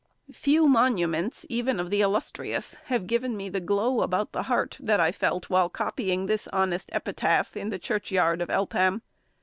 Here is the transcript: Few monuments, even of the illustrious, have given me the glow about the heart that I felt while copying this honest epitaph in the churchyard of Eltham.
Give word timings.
Few 0.33 0.67
monuments, 0.67 1.45
even 1.47 1.79
of 1.79 1.91
the 1.91 2.01
illustrious, 2.01 2.73
have 2.85 3.05
given 3.05 3.37
me 3.37 3.49
the 3.49 3.59
glow 3.59 4.01
about 4.01 4.31
the 4.31 4.41
heart 4.49 4.77
that 4.79 4.99
I 4.99 5.11
felt 5.11 5.47
while 5.51 5.69
copying 5.69 6.25
this 6.25 6.47
honest 6.47 6.89
epitaph 6.91 7.55
in 7.55 7.69
the 7.69 7.77
churchyard 7.77 8.41
of 8.41 8.49
Eltham. 8.49 9.03